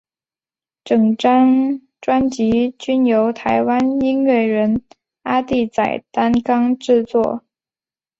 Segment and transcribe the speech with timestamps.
[0.83, 4.83] 整张专辑均由台湾音乐人
[5.21, 7.43] 阿弟仔担纲制作。